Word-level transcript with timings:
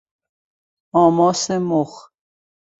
آماس 1.01 1.51
مخ 1.51 1.91